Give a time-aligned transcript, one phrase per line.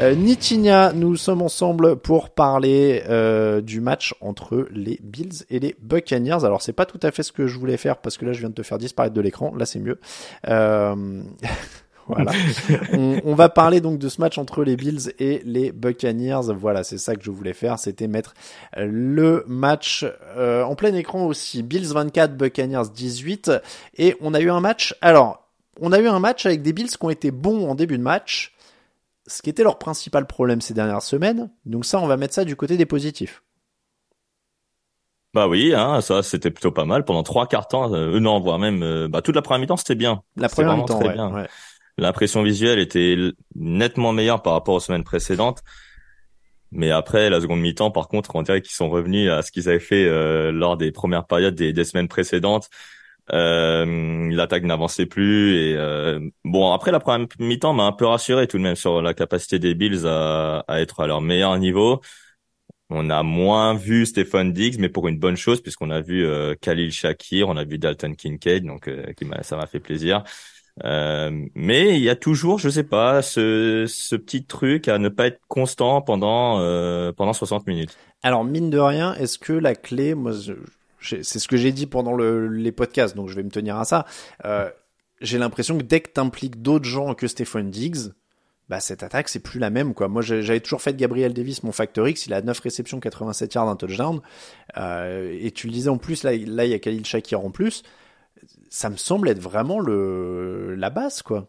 [0.00, 5.76] Euh, Nitinia, nous sommes ensemble pour parler euh, du match entre les Bills et les
[5.80, 6.44] Buccaneers.
[6.44, 8.40] Alors c'est pas tout à fait ce que je voulais faire parce que là je
[8.40, 9.54] viens de te faire disparaître de l'écran.
[9.54, 10.00] Là c'est mieux.
[10.48, 11.22] Euh...
[12.06, 12.32] voilà.
[12.92, 16.52] on, on, va parler donc de ce match entre les Bills et les Buccaneers.
[16.56, 18.34] Voilà, c'est ça que je voulais faire, c'était mettre
[18.76, 21.62] le match euh, en plein écran aussi.
[21.62, 23.52] Bills 24, Buccaneers 18.
[23.98, 24.96] Et on a eu un match.
[25.02, 25.46] Alors,
[25.80, 28.02] on a eu un match avec des Bills qui ont été bons en début de
[28.02, 28.52] match
[29.26, 31.50] ce qui était leur principal problème ces dernières semaines.
[31.64, 33.42] Donc ça, on va mettre ça du côté des positifs.
[35.34, 37.92] Bah oui, hein, ça c'était plutôt pas mal pendant trois quarts temps.
[37.94, 40.22] Euh, non, voire même euh, bah, toute la première mi-temps, c'était bien.
[40.36, 41.46] La première mi-temps, ouais, bien.
[41.96, 43.16] L'impression visuelle était
[43.54, 45.62] nettement meilleure par rapport aux semaines précédentes.
[46.70, 49.68] Mais après, la seconde mi-temps, par contre, on dirait qu'ils sont revenus à ce qu'ils
[49.68, 52.68] avaient fait euh, lors des premières périodes des, des semaines précédentes.
[53.32, 58.48] Euh, L'attaque n'avançait plus et euh, bon après la première mi-temps m'a un peu rassuré
[58.48, 62.00] tout de même sur la capacité des Bills à, à être à leur meilleur niveau.
[62.90, 66.54] On a moins vu Stephen Diggs, mais pour une bonne chose, puisqu'on a vu euh,
[66.60, 70.24] Khalil Shakir, on a vu Dalton Kincaid, donc euh, qui ça m'a fait plaisir.
[70.84, 75.08] Euh, mais il y a toujours, je sais pas, ce, ce petit truc à ne
[75.08, 77.96] pas être constant pendant euh, pendant 60 minutes.
[78.22, 80.32] Alors mine de rien, est-ce que la clé, moi,
[81.02, 83.84] c'est ce que j'ai dit pendant le, les podcasts, donc je vais me tenir à
[83.84, 84.06] ça.
[84.44, 84.70] Euh,
[85.20, 88.12] j'ai l'impression que dès que t'impliques d'autres gens que Stephen Diggs,
[88.68, 90.08] bah cette attaque c'est plus la même quoi.
[90.08, 93.54] Moi j'avais toujours fait de Gabriel Davis mon facteur X, il a 9 réceptions, 87
[93.54, 94.20] yards, un touchdown.
[94.76, 97.50] Euh, et tu le disais en plus là, là il y a Khalil Shakir en
[97.50, 97.82] plus.
[98.70, 101.48] Ça me semble être vraiment le la base quoi.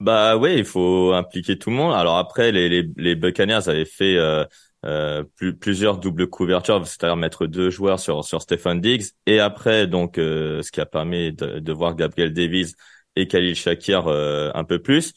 [0.00, 1.94] Bah ouais, il faut impliquer tout le monde.
[1.94, 4.44] Alors après les les, les Buccaneers avaient fait euh,
[4.84, 9.86] euh, plus, plusieurs doubles couvertures, c'est-à-dire mettre deux joueurs sur sur Stephen Diggs et après
[9.86, 12.74] donc euh, ce qui a permis de, de, voir Gabriel Davis
[13.14, 15.12] et Khalil Shakir euh, un peu plus.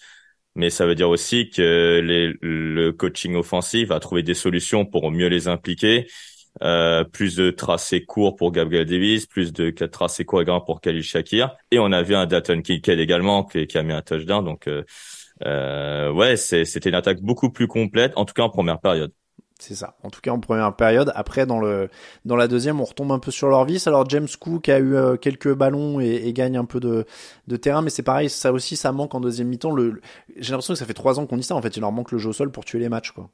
[0.56, 5.10] Mais ça veut dire aussi que les, le coaching offensif a trouvé des solutions pour
[5.12, 6.08] mieux les impliquer.
[6.62, 11.02] Euh, plus de tracés courts pour Gabriel Davis, plus de tracés courts grands pour Khalil
[11.02, 11.56] Shakir.
[11.72, 14.46] Et on a vu un Dalton Kincaid également qui, a mis un touchdown.
[14.46, 14.70] Donc,
[15.46, 19.12] euh, ouais, c'était une attaque beaucoup plus complète, en tout cas en première période.
[19.60, 19.96] C'est ça.
[20.04, 21.12] En tout cas, en première période.
[21.16, 21.90] Après, dans le
[22.26, 23.88] dans la deuxième, on retombe un peu sur leur vis.
[23.88, 27.06] Alors, James Cook a eu euh, quelques ballons et, et, gagne un peu de,
[27.48, 28.30] de terrain, mais c'est pareil.
[28.30, 29.72] Ça aussi, ça manque en deuxième mi-temps.
[29.72, 30.02] Le,
[30.38, 31.56] j'ai l'impression que ça fait trois ans qu'on dit ça.
[31.56, 33.30] En fait, il leur manque le jeu au sol pour tuer les matchs, quoi.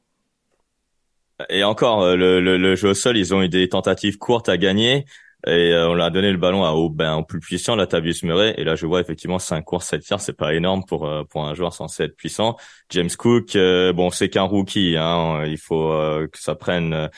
[1.48, 4.48] Et encore, euh, le, le, le jeu au sol, ils ont eu des tentatives courtes
[4.48, 5.04] à gagner.
[5.46, 8.22] Et euh, on leur a donné le ballon à, au, ben, au plus puissant, Latavius
[8.24, 8.54] Murray.
[8.58, 11.44] Et là, je vois effectivement 5 courses, 7 tirs, c'est pas énorme pour euh, pour
[11.46, 12.56] un joueur censé être puissant.
[12.90, 14.96] James Cook, euh, bon, c'est qu'un rookie.
[14.98, 15.88] Hein, il faut
[16.30, 17.08] que ça prenne,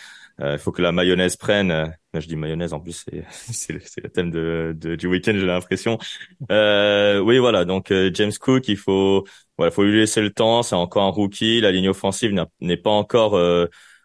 [0.41, 1.93] il faut que la mayonnaise prenne.
[2.15, 3.05] je dis mayonnaise en plus,
[3.51, 5.99] c'est le, le, thème de, de du week-end, j'ai l'impression.
[6.49, 7.65] oui, voilà.
[7.65, 9.25] Donc James Cook, il faut,
[9.59, 10.63] voilà, faut lui laisser le temps.
[10.63, 11.61] C'est encore un rookie.
[11.61, 13.37] La ligne offensive n'est pas encore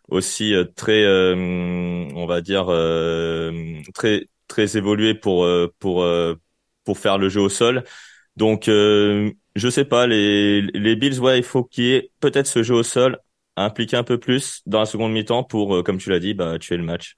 [0.10, 1.36] aussi euh, très, euh,
[2.16, 5.48] on va dire, euh, très très évolué pour
[5.80, 6.06] pour
[6.86, 7.84] pour faire le jeu au sol.
[8.38, 12.64] Donc je sais pas, les les Bills, ouais, il faut qu'il y ait peut-être ce
[12.64, 13.20] jeu au sol
[13.58, 16.78] impliqué un peu plus dans la seconde mi-temps pour, comme tu l'as dit, bah, tuer
[16.78, 17.18] le match.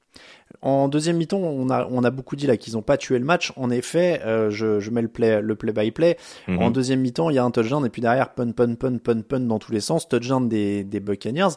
[0.61, 3.25] En deuxième mi-temps, on a, on a beaucoup dit là qu'ils n'ont pas tué le
[3.25, 3.53] match.
[3.55, 6.17] En effet, euh, je, je mets le play, le play by play.
[6.47, 6.61] Mhm.
[6.61, 9.21] En deuxième mi-temps, il y a un touchdown et puis derrière, pun, pun, pun, pun,
[9.21, 10.07] pun dans tous les sens.
[10.09, 11.55] Touchdown des, des Buccaneers.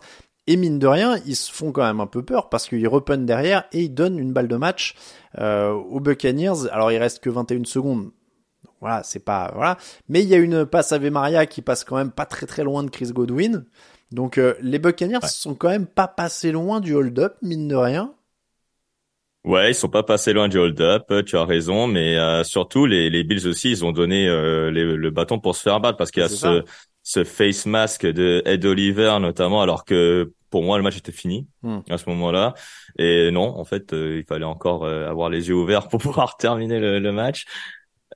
[0.49, 3.27] Et mine de rien, ils se font quand même un peu peur parce qu'ils repunnent
[3.27, 4.95] derrière et ils donnent une balle de match
[5.39, 6.69] euh, aux Buccaneers.
[6.73, 8.11] Alors il reste que 21 secondes.
[8.81, 9.79] voilà, c'est pas voilà,
[10.09, 12.65] mais il y a une passe à Maria qui passe quand même pas très très
[12.65, 13.65] loin de Chris Godwin.
[14.11, 18.13] Donc euh, les Buccaneers sont quand même pas passés loin du hold-up, mine de rien.
[19.45, 23.11] Ouais, ils sont pas passés loin du hold-up, tu as raison, mais euh, surtout les,
[23.11, 26.27] les Bills aussi, ils ont donné le bâton pour se faire battre parce qu'il y
[26.27, 26.63] a ce,
[27.03, 31.49] ce face mask de Ed Oliver notamment, alors que pour moi le match était fini
[31.63, 31.81] hmm.
[31.89, 32.55] à ce moment-là.
[32.99, 36.37] Et non, en fait, euh, il fallait encore euh, avoir les yeux ouverts pour pouvoir
[36.37, 37.47] terminer le, match.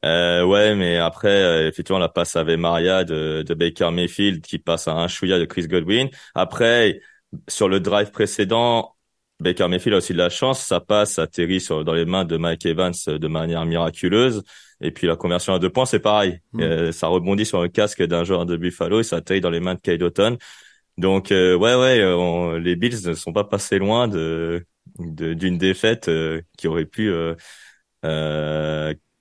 [0.05, 4.59] Euh, ouais, mais après, euh, effectivement, la passe avait Maria de, de, Baker Mayfield qui
[4.59, 6.09] passe à un chouïa de Chris Godwin.
[6.35, 7.00] Après,
[7.49, 8.95] sur le drive précédent,
[9.41, 12.37] Baker Mayfield a aussi de la chance, sa passe atterrit sur, dans les mains de
[12.37, 14.43] Mike Evans de manière miraculeuse.
[14.81, 16.41] Et puis la conversion à deux points, c'est pareil.
[16.53, 16.61] Hmm.
[16.62, 19.61] Euh, ça rebondit sur le casque d'un joueur de Buffalo et ça atterrit dans les
[19.61, 20.38] mains de Kyle Doughton.
[20.97, 24.65] Donc euh, ouais, ouais, euh, les Bills ne sont pas passés loin de
[24.99, 26.09] d'une défaite
[26.56, 27.12] qui aurait pu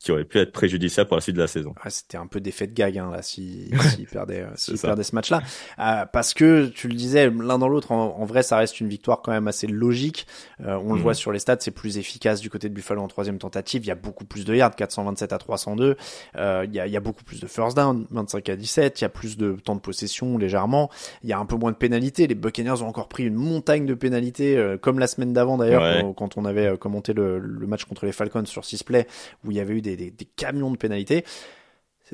[0.05, 1.73] qui aurait pu être préjudiciable pour la suite de la saison.
[1.87, 5.15] c'était un peu d'effet de gag hein, là si s'il perdait euh, s'il perdait ce
[5.15, 5.41] match-là.
[5.79, 9.23] Euh, parce que tu le disais l'un dans l'autre en, vrai ça reste une victoire
[9.23, 10.27] quand même assez logique.
[10.63, 11.01] Euh, on le mhm.
[11.01, 13.87] voit sur les stats, c'est plus efficace du côté de Buffalo en troisième tentative, il
[13.87, 15.97] y a beaucoup plus de yards 427 à 302,
[16.35, 19.01] euh, il y a il y a beaucoup plus de first down 25 à 17,
[19.01, 20.91] il y a plus de temps de possession légèrement,
[21.23, 23.87] il y a un peu moins de pénalités, les Buccaneers ont encore pris une montagne
[23.87, 27.85] de pénalités euh, comme la semaine d'avant d'ailleurs quand, on avait commenté le, le match
[27.85, 29.07] contre les Falcons sur 6 play
[29.43, 31.23] où il y avait eu des des, camions de pénalités.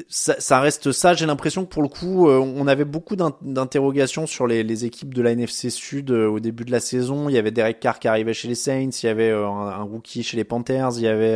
[0.08, 1.14] Ça, reste ça.
[1.14, 5.22] J'ai l'impression que pour le coup, euh, on avait beaucoup d'interrogations sur les, équipes de
[5.22, 7.28] la NFC Sud euh, au début de la saison.
[7.28, 9.84] Il y avait Derek Carr qui arrivait chez les Saints, il y avait euh, un,
[9.84, 11.36] rookie chez les Panthers, il y avait,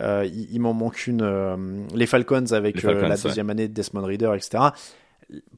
[0.00, 4.68] il, m'en manque une, les Falcons avec la deuxième année de Desmond Reader, etc.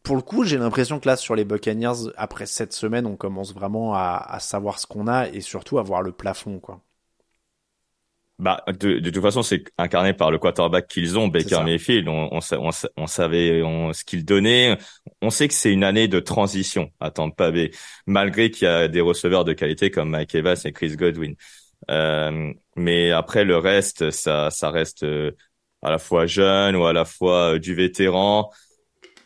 [0.02, 3.52] Pour le coup, j'ai l'impression que là, sur les Buccaneers, après cette semaine, on commence
[3.52, 6.80] vraiment à, à savoir ce qu'on a et surtout à voir le plafond, quoi.
[8.40, 12.08] Bah, de, de toute façon, c'est incarné par le quarterback qu'ils ont, Baker Mayfield.
[12.08, 14.76] On, on, on, savait ce qu'il donnait.
[15.22, 17.70] On sait que c'est une année de transition à Tampa Bay,
[18.06, 21.36] malgré qu'il y a des receveurs de qualité comme Mike Evans et Chris Godwin.
[21.90, 25.30] Euh, mais après, le reste, ça, ça reste euh,
[25.82, 28.50] à la fois jeune ou à la fois euh, du vétéran.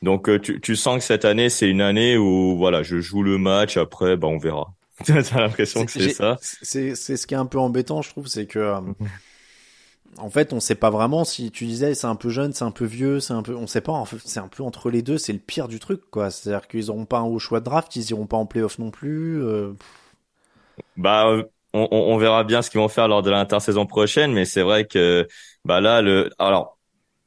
[0.03, 3.23] Donc, euh, tu, tu sens que cette année, c'est une année où, voilà, je joue
[3.23, 3.77] le match.
[3.77, 4.75] Après, bah, on verra.
[5.06, 8.27] T'as l'impression que c'est ça C'est c'est ce qui est un peu embêtant, je trouve,
[8.27, 8.95] c'est que euh, mhm.
[10.19, 12.71] en fait, on sait pas vraiment si tu disais c'est un peu jeune, c'est un
[12.71, 13.93] peu vieux, c'est un peu, on sait pas.
[13.93, 15.19] En fait, c'est un peu entre les deux.
[15.19, 16.31] C'est le pire du truc, quoi.
[16.31, 18.91] C'est-à-dire qu'ils auront pas un haut choix de draft, ils iront pas en playoff non
[18.91, 19.43] plus.
[19.43, 19.73] Euh...
[20.97, 21.27] Bah,
[21.73, 24.87] on, on, verra bien ce qu'ils vont faire lors de l'intersaison prochaine, mais c'est vrai
[24.87, 25.29] que
[25.65, 26.79] bah là, le, alors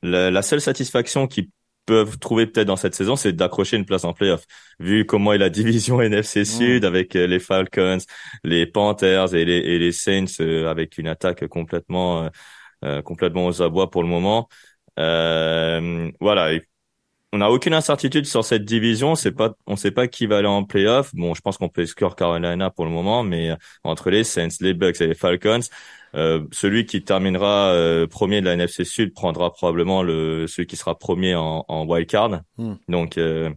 [0.04, 1.52] la seule satisfaction qui
[1.86, 4.46] peuvent trouver peut-être dans cette saison, c'est d'accrocher une place en playoff.
[4.80, 7.98] Vu comment est la division NFC Sud avec euh, les Falcons,
[8.44, 12.30] les Panthers et les, et les Saints euh, avec une attaque complètement
[12.84, 14.50] euh, complètement aux abois pour le moment.
[16.20, 16.52] voilà,
[17.34, 19.16] on n'a aucune incertitude sur cette division.
[19.16, 21.14] C'est pas, on sait pas qui va aller en playoff.
[21.16, 24.74] Bon, je pense qu'on peut score Carolina pour le moment, mais entre les Saints, les
[24.74, 25.62] Bucks et les Falcons,
[26.16, 30.76] euh, celui qui terminera euh, premier de la NFC Sud prendra probablement le celui qui
[30.76, 32.42] sera premier en, en wild card.
[32.58, 32.74] Hmm.
[32.90, 33.50] Donc euh,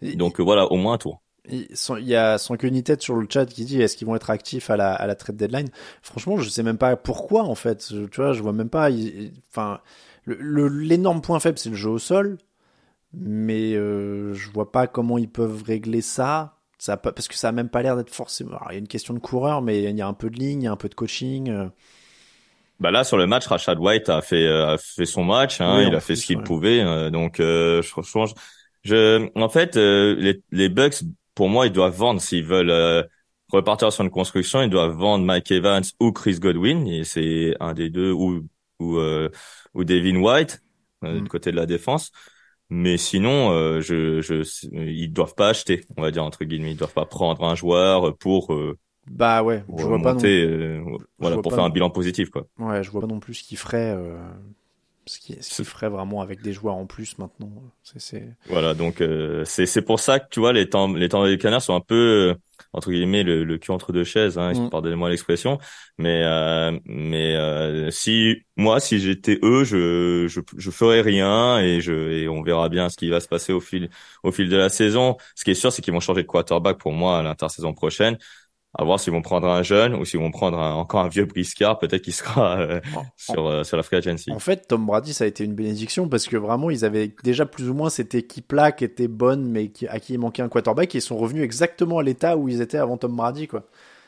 [0.00, 1.20] donc voilà, au moins un tour.
[1.50, 1.68] Il
[2.00, 4.78] y a son tête sur le chat qui dit est-ce qu'ils vont être actifs à
[4.78, 5.68] la, à la trade deadline?
[6.00, 7.86] Franchement, je sais même pas pourquoi en fait.
[8.10, 8.88] Tu vois, je vois même pas.
[9.50, 9.80] Enfin,
[10.26, 12.38] l'énorme point faible c'est le jeu au sol,
[13.16, 16.58] mais euh, je vois pas comment ils peuvent régler ça.
[16.78, 18.58] Ça parce que ça a même pas l'air d'être forcément.
[18.70, 20.62] il y a une question de coureur, mais il y a un peu de ligne,
[20.62, 21.48] il y a un peu de coaching.
[21.48, 21.68] Euh.
[22.80, 25.94] Bah là sur le match, Rashad White a fait a fait son match, hein, il
[25.94, 26.80] a fait ce qu'il pouvait.
[26.80, 28.34] Euh, donc euh, je,
[28.82, 31.04] je, en fait les, les Bucks
[31.34, 33.06] pour moi ils doivent vendre s'ils veulent
[33.48, 37.72] repartir sur une construction, ils doivent vendre Mike Evans ou Chris Godwin et c'est un
[37.72, 38.46] des deux ou
[38.80, 38.98] ou
[39.74, 40.60] ou Devin White
[41.02, 41.28] du mm.
[41.28, 42.10] côté de la défense.
[42.70, 44.42] Mais sinon, euh, je, je,
[44.72, 48.16] ils doivent pas acheter, on va dire entre guillemets, ils doivent pas prendre un joueur
[48.16, 50.24] pour euh, bah ouais, je vois pas non...
[50.24, 50.82] Euh,
[51.18, 52.46] voilà pour faire un bilan positif quoi.
[52.58, 53.94] Ouais, je vois pas non plus ce qu'il ferait
[55.06, 57.50] ce qui, ce qui ferait vraiment avec des joueurs en plus maintenant.
[57.82, 61.24] C'est, Voilà, donc euh, c'est c'est pour ça que tu vois les temps les temps
[61.26, 62.34] des canards sont un peu euh,
[62.72, 64.70] entre guillemets le, le cul entre deux chaises, hein, mm.
[64.70, 65.58] pardonnez-moi l'expression,
[65.98, 71.80] mais euh, mais euh, si moi si j'étais eux, je, je je ferais rien et
[71.80, 73.90] je et on verra bien ce qui va se passer au fil
[74.22, 75.16] au fil de la saison.
[75.34, 78.18] Ce qui est sûr, c'est qu'ils vont changer de quarterback pour moi à l'intersaison prochaine.
[78.76, 81.78] À voir s'ils vont prendre un jeune ou s'ils vont prendre encore un vieux briscard,
[81.78, 82.80] peut-être qu'il sera euh,
[83.16, 84.32] sur, euh, sur la free agency.
[84.32, 87.46] En fait, Tom Brady, ça a été une bénédiction parce que vraiment, ils avaient déjà
[87.46, 90.48] plus ou moins cette équipe-là qui était bonne, mais qui, à qui il manquait un
[90.48, 93.64] quarterback et ils sont revenus exactement à l'état où ils étaient avant Tom Brady, quoi.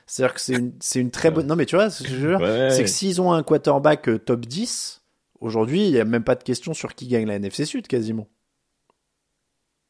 [0.06, 1.46] C'est-à-dire que c'est une, c'est une très bonne.
[1.46, 4.08] Non, mais tu vois, ce que je veux dire, c'est que s'ils ont un quarterback
[4.08, 5.02] euh, top 10,
[5.40, 8.28] aujourd'hui, il n'y a même pas de question sur qui gagne la NFC Sud quasiment.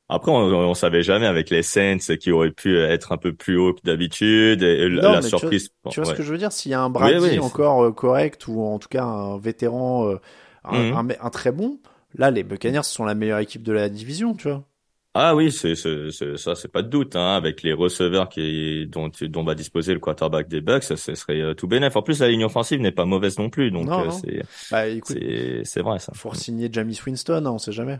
[0.08, 3.58] Après, on, on savait jamais avec les Saints qui auraient pu être un peu plus
[3.58, 4.62] haut que d'habitude.
[4.62, 5.70] Et la surprise.
[5.90, 6.52] Tu vois, ce que je veux dire?
[6.52, 10.18] S'il y a un Brady encore euh, correct ou en tout cas un vétéran, euh,
[10.70, 11.12] mhm.
[11.20, 11.80] un, très bon,
[12.14, 14.64] là, les Buccaneers sont la meilleure équipe de la division, tu vois.
[15.18, 17.16] Ah oui, c'est ça, c'est pas de doute.
[17.16, 21.40] Hein, avec les receveurs qui dont dont va disposer le quarterback des Bucks, ce serait
[21.40, 21.96] euh, tout bénef.
[21.96, 24.82] En plus, la ligne offensive n'est pas mauvaise non plus, donc c'est bah,
[25.64, 26.12] c'est vrai ça.
[26.14, 27.98] Faut signer Jamie Winston, hein, on sait jamais.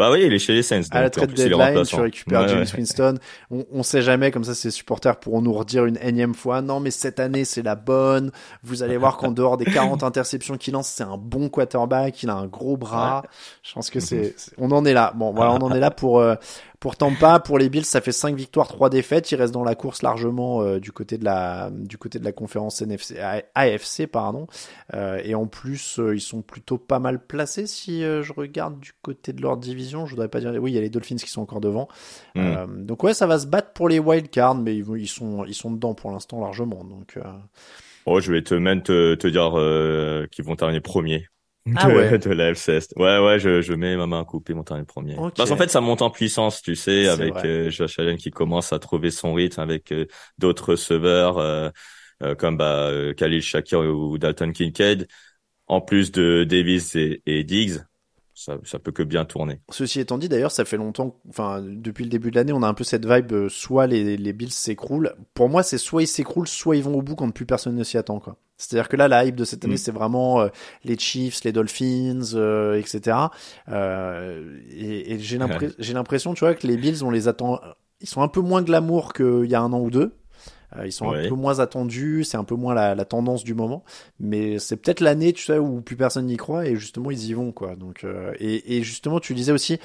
[0.00, 0.80] Bah oui, il est chez les Saints.
[0.92, 3.18] À la trade deadline, tu récupères James Winston.
[3.50, 6.80] On, on sait jamais, comme ça, ses supporters pourront nous redire une énième fois, non,
[6.80, 8.32] mais cette année, c'est la bonne.
[8.62, 12.30] Vous allez voir qu'en dehors des 40 interceptions qu'il lance, c'est un bon quarterback, il
[12.30, 13.24] a un gros bras.
[13.62, 15.12] Je pense que c'est, on en est là.
[15.14, 16.34] Bon, voilà, on en est là pour, euh,
[16.80, 19.30] pour Tampa, pour les Bills, ça fait 5 victoires, 3 défaites.
[19.30, 22.32] Ils restent dans la course largement euh, du côté de la du côté de la
[22.32, 23.18] conférence NFC,
[23.54, 24.46] AFC pardon.
[24.94, 28.92] Euh, et en plus, euh, ils sont plutôt pas mal placés si je regarde du
[29.02, 30.06] côté de leur division.
[30.06, 31.86] Je voudrais pas dire oui, il y a les Dolphins qui sont encore devant.
[32.34, 32.86] Mm.
[32.86, 35.54] donc ouais, ça va se battre pour les wild cards, mais ils, ils sont ils
[35.54, 36.82] sont dedans pour l'instant largement.
[36.84, 37.18] Donc
[38.06, 39.50] Oh, je vais te même te, te dire
[40.30, 41.26] qu'ils vont terminer premier
[41.76, 42.18] ah de, ouais.
[42.18, 42.52] de la
[42.96, 45.14] Ouais, ouais, je, je mets ma main à couper mon dernier premier.
[45.36, 48.72] Parce qu'en fait, ça monte en puissance, tu sais, avec euh, Josh Allen qui commence
[48.72, 50.06] à trouver son rythme avec euh,
[50.38, 51.70] d'autres receveurs euh,
[52.22, 55.06] euh, comme bah, Khalil Shakir ou Dalton Kincaid,
[55.66, 57.78] en plus de Davis et, et Diggs
[58.40, 59.60] ça, ça peut que bien tourner.
[59.70, 62.66] Ceci étant dit, d'ailleurs, ça fait longtemps, enfin, depuis le début de l'année, on a
[62.66, 65.14] un peu cette vibe, euh, soit les, les Bills s'écroulent.
[65.34, 67.84] Pour moi, c'est soit ils s'écroulent, soit ils vont au bout quand plus personne ne
[67.84, 68.36] s'y attend, quoi.
[68.56, 69.78] C'est-à-dire que là, la hype de cette année, mm.
[69.78, 70.48] c'est vraiment euh,
[70.84, 73.16] les Chiefs, les Dolphins, euh, etc.
[73.68, 75.18] Euh, et, et
[75.78, 77.60] j'ai l'impression, tu vois, que les Bills, on les attend,
[78.00, 80.14] ils sont un peu moins glamour qu'il y a un an ou deux.
[80.76, 83.54] Euh, ils sont un peu moins attendus, c'est un peu moins la, la, tendance du
[83.54, 83.84] moment,
[84.20, 87.34] mais c'est peut-être l'année, tu sais, où plus personne n'y croit et justement ils y
[87.34, 87.74] vont quoi.
[87.76, 89.78] Donc euh, et, et, justement, tu disais aussi,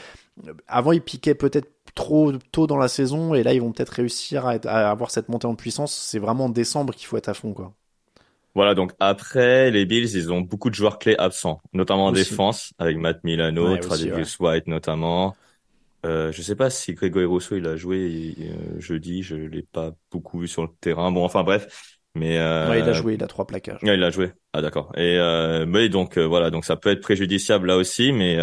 [0.68, 4.46] avant ils piquaient peut-être trop tôt dans la saison et là ils vont peut-être réussir
[4.46, 5.94] à, à avoir cette montée en puissance.
[5.94, 7.74] C'est vraiment en décembre qu'il faut être à fond quoi.
[8.56, 12.72] Voilà, donc après, les Bills, ils ont beaucoup de joueurs clés absents, notamment en défense,
[12.80, 15.36] avec Matt Milano, ouais, Travis White notamment.
[16.06, 19.92] Euh, je sais pas si Grégory Rousseau il a joué euh, jeudi, je l'ai pas
[20.12, 21.12] beaucoup vu sur le terrain.
[21.12, 23.80] Bon, enfin bref, mais euh, il a joué, il a trois plaquages.
[23.84, 24.32] il a joué.
[24.54, 24.92] Ah d'accord.
[24.96, 28.38] Et euh, mais donc euh, voilà, donc ça peut être préjudiciable là aussi, mais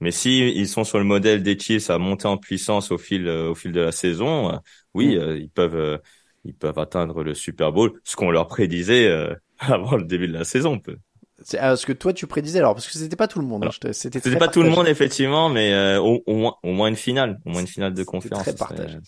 [0.00, 3.28] mais si ils sont sur le modèle des Chiefs à monter en puissance au fil
[3.28, 4.60] au fil de la saison,
[4.94, 5.36] oui, mm.
[5.36, 6.00] ils peuvent
[6.44, 9.08] ils peuvent atteindre le Super Bowl, ce qu'on leur prédisait
[9.58, 10.78] avant le début de la saison.
[10.80, 10.98] Peut.
[11.46, 13.66] C'est euh, ce que toi tu prédisais alors parce que c'était pas tout le monde.
[13.66, 16.96] Hein, c'était pas tout le monde effectivement, mais euh, au, au, moins au moins une
[16.96, 18.42] finale, au moins une finale de conférence.
[18.42, 18.98] Très partagé.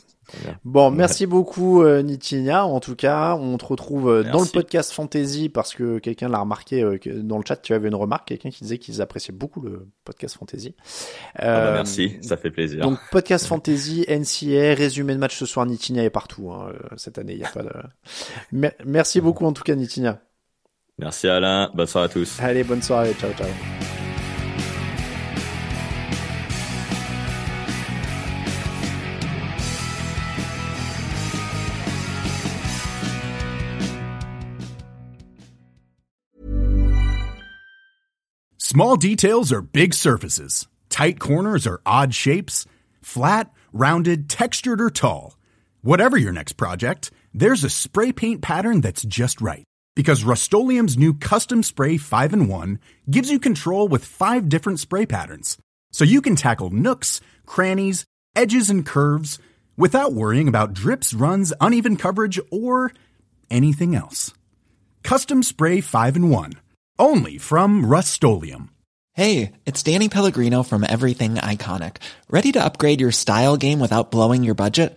[0.65, 2.65] Bon, merci beaucoup euh, Nitinia.
[2.65, 6.39] En tout cas, on te retrouve euh, dans le podcast Fantasy parce que quelqu'un l'a
[6.39, 6.85] remarqué
[7.25, 7.57] dans le chat.
[7.57, 10.77] Tu avais une remarque, quelqu'un qui disait qu'ils appréciaient beaucoup le podcast Fantasy.
[11.35, 12.85] Ah bah merci, ça fait plaisir.
[12.85, 15.67] Donc podcast Fantasy, NCA, résumé de match ce soir.
[15.67, 17.33] Nitinia est partout hein, cette année.
[17.33, 18.71] Il y a pas de.
[18.85, 20.21] merci beaucoup en tout cas Nitinia.
[20.99, 22.41] Merci Alain, bonne soirée à tous.
[22.41, 23.47] Allez, bonne soirée, ciao ciao.
[38.59, 40.67] Small details are big surfaces.
[40.91, 42.67] Tight corners are odd shapes.
[43.03, 45.39] Flat, rounded, textured or tall.
[45.83, 49.68] Whatever your next project, there's a spray paint pattern that's just right
[49.99, 50.53] because Rust
[50.97, 52.79] new Custom Spray 5 and 1
[53.11, 55.59] gives you control with five different spray patterns.
[55.91, 58.05] So you can tackle nooks, crannies,
[58.37, 59.41] edges, and curves
[59.77, 62.93] without worrying about drips, runs, uneven coverage, or
[63.51, 64.33] anything else.
[65.03, 66.53] Custom Spray 5 and 1.
[67.01, 68.23] Only from Rust
[69.15, 71.97] Hey, it's Danny Pellegrino from Everything Iconic.
[72.31, 74.97] Ready to upgrade your style game without blowing your budget?